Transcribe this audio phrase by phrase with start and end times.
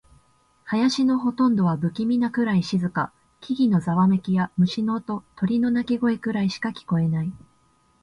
[0.65, 3.13] 林のほとんどは不気味なくらい静か。
[3.39, 7.31] 木々のざわめきや、虫の音、鳥の鳴き声くらいしか聞こえない。